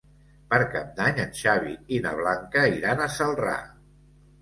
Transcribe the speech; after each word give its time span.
Per 0.53 0.57
Cap 0.75 0.87
d'Any 1.01 1.21
en 1.25 1.37
Xavi 1.41 1.75
i 1.99 2.01
na 2.09 2.17
Blanca 2.23 2.67
iran 2.81 3.07
a 3.07 3.11
Celrà. 3.21 3.57